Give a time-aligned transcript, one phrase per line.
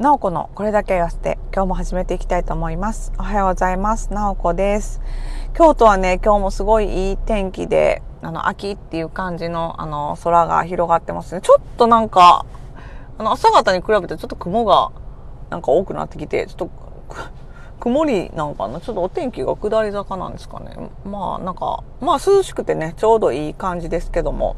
[0.00, 3.12] なおこのこれだけ言わせて今日も始めていきたいと思います。
[3.16, 4.12] おはようございます。
[4.12, 5.00] なおこです。
[5.54, 11.40] 京都はね、今日もすごいいい天気で、あの、秋っていう感じの、あの、空が広がってますね。
[11.42, 12.44] ちょっとなんか、
[13.18, 14.90] あの、朝方に比べてちょっと雲が
[15.50, 16.70] なんか多くなってきて、ちょっと、
[17.78, 18.80] 曇りなんかな？
[18.80, 20.90] ちょっとお天気が下り坂なんですかね。
[21.04, 24.56] まあなんか、まあ涼しくてね、ちょうどいい感じですけども。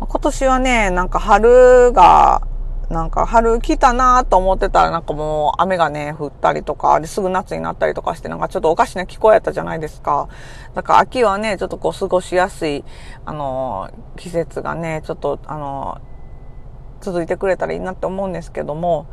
[0.00, 2.42] 今年はね、なんか春が
[2.90, 10.28] なんか春来たなと思ってたらなんかもう雨がね、降ったりとか、ですぐ夏になったりとかしてなんかちょっとおかしな気候やったじゃないですか。
[10.74, 12.84] だから秋はね、ちょっとこう過ごしやすい、
[13.24, 16.00] あの、季節がね、ちょっとあの、
[17.00, 19.06] 続いてくれたらいいなって思うんですけども、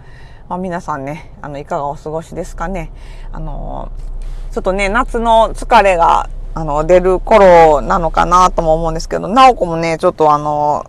[0.50, 2.92] まあ皆さんね、あの、いかがお過ごしですかね。
[3.32, 3.92] あの、
[4.52, 10.88] ちょっとね、夏の疲れが、あの、出る頃なのかなとも思うんですけど、なおこもね、ちょっとあの、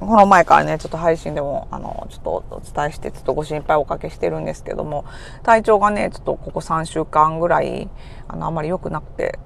[0.00, 5.04] この前からね、ちょっと配信でも、あの、ちょっとお伝えして、ちょっとご心配おかけしてるんですけども、
[5.42, 7.88] 体調がね、ちょっとここ3週間ぐらい、
[8.28, 9.38] あの、あまり良くなくて、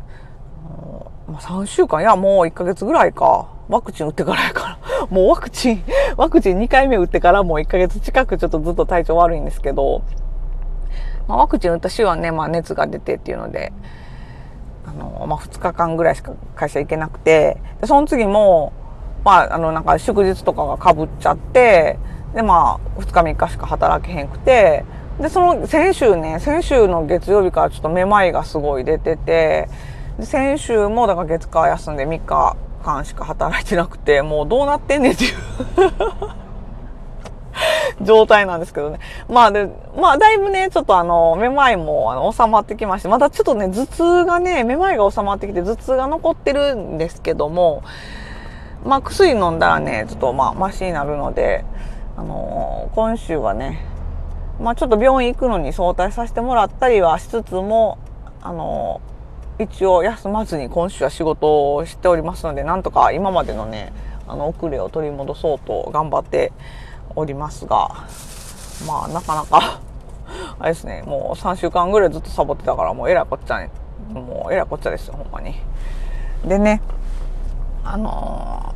[1.32, 3.48] まあ、3週間いや、もう1ヶ月ぐらいか。
[3.68, 5.06] ワクチン打ってからやから。
[5.08, 5.84] もうワクチン、
[6.16, 10.02] ワクチン2回目打ってからもう1ヶ月近くちょっとずっと体調悪いんですけど、
[11.26, 13.72] まあ、ワクチン打った週はね、まあ熱が出てっていうので、
[14.86, 18.72] あの、まあ2日間ぐらいしか会社行けなくて、でその次も、
[19.24, 21.98] まあ、あの、なんか祝日とかがかぶっちゃって、
[22.34, 24.84] で、まあ、2日3日しか働けへんくて、
[25.20, 29.68] で、その、先週ね、先週の月曜日からちょっとめまいがすごい出てて、
[30.20, 35.34] 先週もだから月火休んで3日間しか働いてなくて、もうどうなってんねんっていう
[38.04, 38.98] 状態なんですけどね。
[39.28, 47.82] まあで、まあだいぶね、ちょっとあの、めまいもあの収まってきまして、またちょっとね、頭痛がね、めまいが収まってきて頭痛が残ってるんですけども、
[48.84, 51.64] まあ薬飲んだらね、ちょっとまあマシになるので、
[52.16, 53.84] あのー、今週はね、
[54.60, 57.98] まあちょっと病院行くのに早退させてもらったりはしつつも、
[58.42, 63.92] あのー、一応休まずに今週は仕事をしておりますので、なんとか今までのね、
[64.26, 66.52] あの遅れを取り戻そうと頑張って
[67.14, 68.06] おりますが、
[68.86, 69.80] まあなかなか
[70.58, 73.70] あれですね、もう3週間ぐらいずっとサボってたからもうえらいこっちゃね、
[74.12, 75.54] もうえらいこっちゃですよ、ほんまに。
[76.44, 76.80] でね、
[77.84, 78.71] あのー、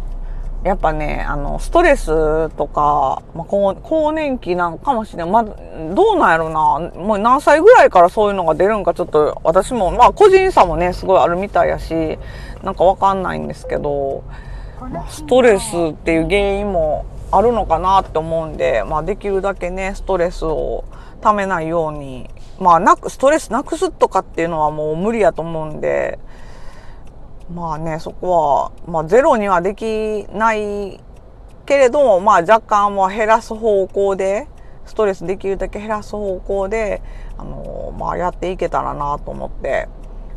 [0.65, 5.31] やっぱね、あの、ストレスとか、まあ、更年期なんかもしれん。
[5.31, 6.91] まあ、どうなんやろな。
[6.95, 12.19] もう何歳ぐらいからそういうのが出るんかちょっと私も、まあ個人差もね、すごいあるみたいやし、
[12.65, 14.25] なんかわかんないんですけど、
[14.81, 20.85] まあ、ストレスっていう原因もあるのかなって思うんで、まあできるだけね、ストレスを
[21.21, 22.29] ためないように、
[22.59, 26.19] まあなく、ストレスなくすとかっていうのはもう無理やと思うんで、
[27.53, 31.01] まあね、そこは、まあゼロにはできない
[31.65, 34.49] けれども、まあ若干は減らす方向で、
[34.85, 37.03] ストレスできるだけ減らす方向で、
[37.39, 39.89] あの、まあやっていけたらなと思って、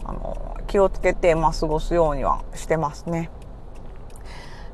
[0.03, 3.31] あの、気をつけて、まあ過ごすようにはしてますね。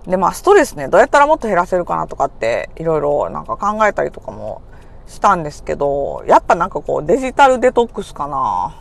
[0.05, 4.61] で、まあストレスね、どうやったらもっと減らせるかなとかって、いろいろなんか考えたりとかも
[5.07, 8.75] したんですけど、やっぱなんかこうデジタルデトックスかな。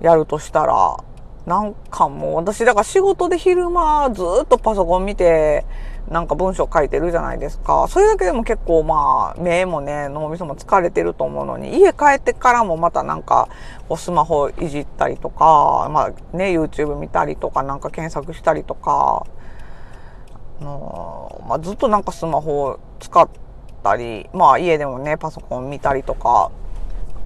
[0.00, 0.96] やるとしたら、
[1.48, 5.64] なんかもう私だから仕事で昼間ずっとパソコン見て
[6.10, 7.86] なんか文章書いてるじゃないですか。
[7.88, 13.48] それだけでも結構まあ目もね脳みそも疲れてると思うのに家帰ってからもまたなんか
[13.88, 19.26] こうスマホいじったりとかまあね YouTube 見たりとかなんか検索したりとか
[20.60, 23.28] あのまあ、ずっとなんかスマホを使っ
[23.82, 26.50] たりまあ家でもねパソコン見たりとか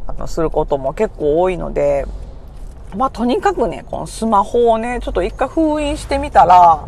[0.07, 2.07] あのすることも結構多いので
[2.97, 6.87] まあとにかくね、このスマホをね、ちょっと一回封印してみたら、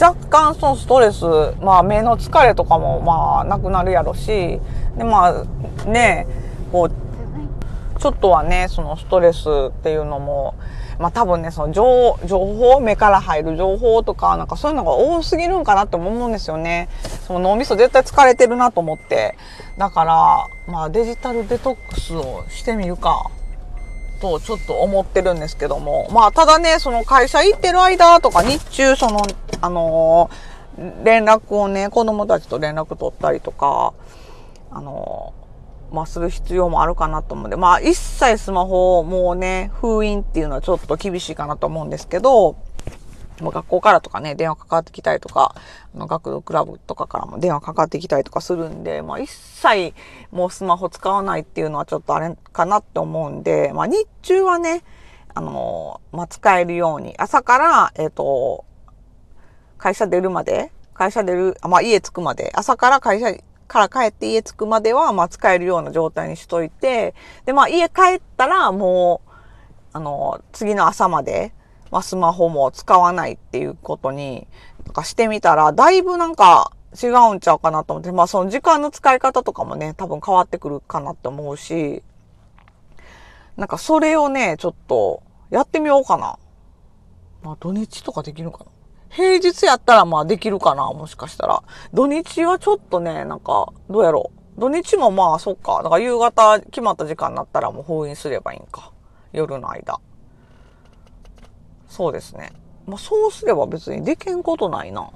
[0.00, 1.24] 若干そのストレス、
[1.62, 4.60] まあ目の疲れとかもまあなくなるやろし、
[4.96, 6.26] でまあね、
[6.72, 10.54] こう、ちょっとはね、そのストレスっていうのも、
[10.98, 16.88] まあ多分ね、その情情報、目から入る情報とか、なんかそういうのが多すぎるんかなって思うんですよね。
[17.26, 19.36] その脳みそ絶対疲れてるなと思って。
[19.78, 23.30] だから、まあデジタルデトックスをしてみるか。
[24.16, 26.08] とちょっと思ってるんですけども。
[26.10, 29.22] まあ、ただね、その会社行ってる間とか日中、その、
[29.60, 33.94] あのー、連絡をね、子供たちと連絡取ったりとか、
[34.70, 42.56] あのー、まあ、する必要もあるかなと思うんで、まあ、一切スマホをもうね、封印っていうのはちょっと厳しいかなと思うんですけど、
[43.40, 45.54] もう学校からとかね、電話かかってきたりとか、
[45.94, 49.94] あの学童クラブとかからも電話かかってきたりとかするんで、まあ一切
[50.30, 54.82] もうスマホ使わないっていうのはちょっとあれかなって思うんで、まあ日中はね、
[55.34, 58.64] あの、まあ使えるように、朝から、えっ、ー、と、
[59.76, 63.34] 会社出るまで、会社出る、まあ家着くまで、朝から会社
[63.68, 69.30] から帰って家着くまでは、まあ使えるような状態にしといて、で、まあ家帰ったらもう、
[69.92, 71.52] あの、次の朝まで、
[71.90, 74.46] まあスマホも使わないっていうことに、
[74.84, 82.02] なんかしてみたら、だいぶなんか違うんちゃうかなと思って、まあその時間の使い方とかもね、多分変わってくるかなって思うし、
[83.56, 86.38] なんかそれをね、ちょっとやってみようかな。
[87.42, 88.70] まあ土日とかできるかな。
[89.08, 91.62] 平日やったらまあできるかな、もしかしたら。
[91.94, 94.60] 土日はちょっとね、なんか、どうやろう。
[94.60, 95.82] 土日もまあそっか。
[95.82, 98.92] だから夕方決まった時間になったらもう封印すればいいんか。
[99.32, 100.00] 夜の間。
[101.96, 102.52] そうですね。
[102.86, 105.10] まあそうすれば別にできんことないな。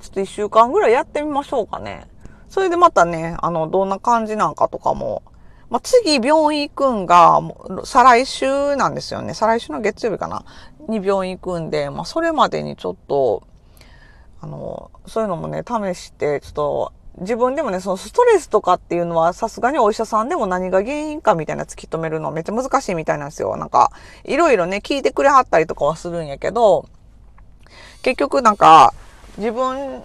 [0.00, 2.06] ちょっと一週間ぐらいやってみましょうかね。
[2.50, 5.22] それでまたね、あの、どんな感じなんかとかも。
[5.70, 7.40] まあ、次病院行くんが、
[7.84, 9.32] 再来週なんですよね。
[9.32, 10.44] 再来週の月曜日かな。
[10.86, 13.42] に病院行くんで、まあ、それまでにちょっと、
[14.42, 23.56] あの、そういうのもね、試して、ちょっと、自分でもね、そのストレスとかっていうのはさすがにお医者さんでも何が原因かみたいな突き止めるのめっちゃ難しいみたいなんですよ。
[23.56, 23.90] なんか、
[24.24, 26.86] いろいろね、聞いてくれはったりとかはするんやけど、
[28.02, 28.92] 結局なんか、
[29.38, 30.02] 自分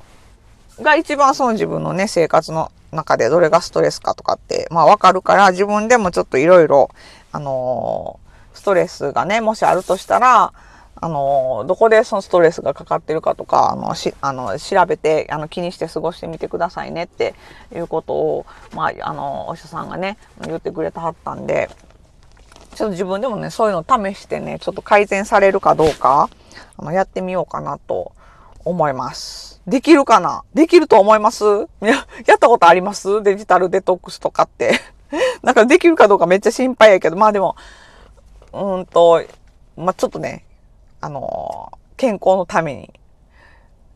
[0.79, 6.89] が一番その自分のね、生活の中でどれがストレスかとかって、まあわかるから、自分でもちょっといろいろ、
[7.33, 10.53] あのー、ストレスがね、もしあるとしたら、
[11.03, 17.33] あの、どこでそのストレスがかかってるかとか、あの、し、あの、調べて、あの、気にして過ごしてみてくださいねって
[17.75, 18.45] いうことを、
[18.75, 21.69] まあ、あの、お医者さんがね、言ってくれたはったんで、
[22.75, 26.30] ちょっと自分でもね、そういうの試してね、ちょっと改善されるかどうか、
[26.77, 28.13] あの、やってみようかなと
[28.63, 29.59] 思います。
[29.68, 30.44] できるかな？
[30.53, 31.44] できると思います？
[31.81, 33.21] や、やったことあります？
[33.21, 34.80] デジタルデトックスとかって。
[35.44, 37.56] なんかできるかどうかめっちゃ心配やけど、まあでも、
[38.53, 39.21] うんと、
[39.75, 40.45] まあちょっとね、
[41.01, 42.94] あの、健康のために、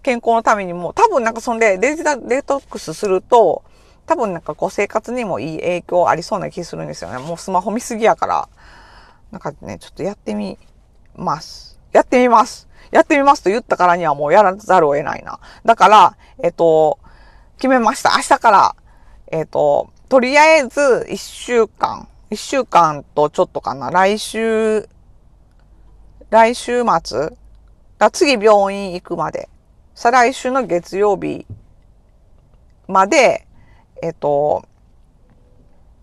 [0.03, 3.63] 健康のためにも、多分なんかそんでデジタルデトックスすると、
[4.05, 7.17] 多分なんかこう生活にもいい影響ありそうな気するんですよね。
[7.17, 8.49] もうスマホ見すぎやから。
[9.31, 10.57] なんかね、ちょっとやってみ
[11.15, 11.79] ます。
[11.91, 12.67] やってみます。
[12.91, 15.39] やってみますと言ったからにはもうやらざるを得ないな。
[15.65, 16.99] だから、えっと、
[17.57, 18.11] 決めました。
[18.15, 18.75] 明日から、
[19.31, 23.89] えっと、とりあえず一週間、一週間とちょっとかな。
[23.89, 24.87] 来週、
[26.35, 27.31] 来週末
[28.11, 29.47] 次病院行くまで。
[29.93, 31.45] 再来週の月曜日
[32.89, 33.47] まで、
[34.03, 34.65] えっと、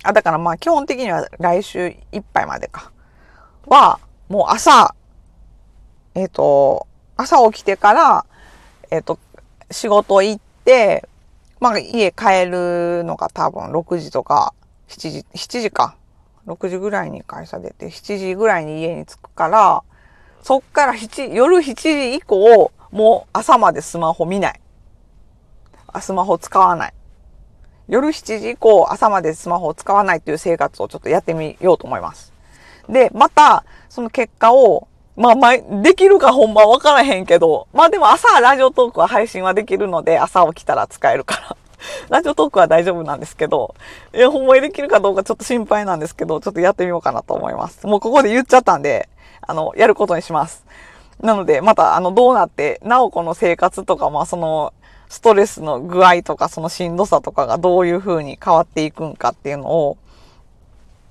[0.02, 2.93] あ、だからまあ基本的には来週いっぱいまでか。
[3.67, 4.00] は、
[4.31, 4.94] もう朝、
[6.14, 6.87] えっ、と、
[7.19, 8.25] 朝起きてから、
[8.90, 9.19] えっ、と、
[9.70, 11.06] 仕事行って、
[11.61, 14.55] まあ家帰るのが多分6時とか
[14.88, 15.94] 7時、7時か。
[16.46, 19.84] 6時ぐらいに会社出て、7時ぐらいに家に着くから、
[20.43, 24.61] そっから7、夜7時以降、もう朝までスマホ見ない。
[26.00, 26.94] スマホ使わない。
[27.89, 32.33] 夜7時以降、朝までスマホを使わないっていう生活をちょっとやってみようと思います。
[32.89, 41.56] で、また、その結果をまあ、ま、できるかほんまわからへんけど、まあでも朝ラジオトークは配信はできるので、朝起きたら使えるから。
[42.09, 43.75] ラジオトークは大丈夫なんですけど、
[44.15, 47.87] いや、ほんまにできるかどうかちょっと心配なんですけど、ちょっとやってみようかなと思います。
[47.87, 49.09] もうここで言っちゃったんで、
[49.43, 50.65] あの、やることにします。
[51.21, 54.73] なので、また、あの、どうなって、なおこの生活とか、まあ、その、
[55.09, 59.99] ストレスの具合とか、そのしんどさとかがどういう風に変わっていくんかっていうのを、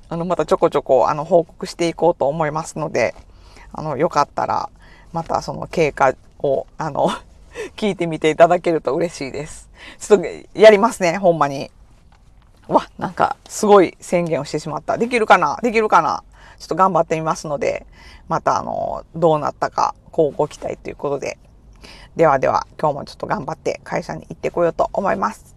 [0.09, 3.15] あの、またちょこちょこ、あの、報告していこうと思いますので、
[3.71, 4.69] あの、よかったら、
[5.13, 7.09] またその経過を、あの、
[7.77, 9.69] 聞いてみていただけると嬉しいです。
[9.99, 11.71] ちょっとやりますね、ほんまに。
[12.67, 14.97] わ、なんか、すごい宣言をしてしまった。
[14.97, 15.59] できるかな？
[15.61, 16.23] できるかな？
[16.61, 17.87] ちょっと頑張ってみますので、
[18.29, 21.39] またあの、どうなったか、こうご期待ということで。
[22.15, 25.55] ではでは、今日もちょっと頑張って会社に行ってこようと思います。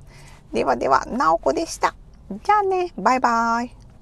[0.55, 1.95] ではでは、なおこでした。
[2.31, 3.84] じゃあね、バイバイ。